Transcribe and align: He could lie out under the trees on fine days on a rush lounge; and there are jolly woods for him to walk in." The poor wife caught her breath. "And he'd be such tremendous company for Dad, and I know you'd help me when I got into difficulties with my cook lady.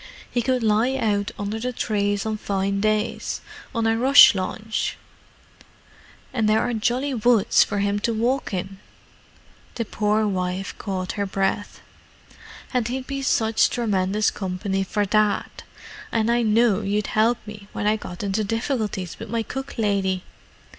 He 0.31 0.41
could 0.41 0.63
lie 0.63 0.95
out 0.95 1.29
under 1.37 1.59
the 1.59 1.71
trees 1.71 2.25
on 2.25 2.37
fine 2.37 2.79
days 2.79 3.39
on 3.75 3.85
a 3.85 3.95
rush 3.95 4.33
lounge; 4.33 4.97
and 6.33 6.49
there 6.49 6.61
are 6.61 6.73
jolly 6.73 7.13
woods 7.13 7.63
for 7.63 7.77
him 7.77 7.99
to 7.99 8.11
walk 8.11 8.51
in." 8.51 8.79
The 9.75 9.85
poor 9.85 10.25
wife 10.25 10.75
caught 10.79 11.11
her 11.11 11.27
breath. 11.27 11.81
"And 12.73 12.87
he'd 12.87 13.05
be 13.05 13.21
such 13.21 13.69
tremendous 13.69 14.31
company 14.31 14.83
for 14.83 15.05
Dad, 15.05 15.51
and 16.11 16.31
I 16.31 16.41
know 16.41 16.81
you'd 16.81 17.05
help 17.13 17.37
me 17.45 17.67
when 17.71 17.85
I 17.85 17.95
got 17.95 18.23
into 18.23 18.43
difficulties 18.43 19.19
with 19.19 19.29
my 19.29 19.43
cook 19.43 19.77
lady. 19.77 20.23